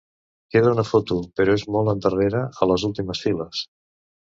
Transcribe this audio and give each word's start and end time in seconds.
Queda 0.55 0.71
una 0.75 0.85
foto, 0.93 1.19
però 1.41 1.57
és 1.59 1.67
molt 1.77 1.95
endarrere, 1.95 2.45
a 2.67 2.73
les 2.75 2.91
últimes 2.93 3.27
files. 3.29 3.67